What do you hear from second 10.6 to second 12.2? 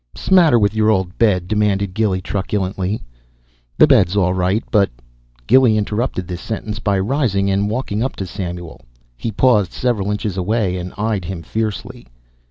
and eyed him fiercely.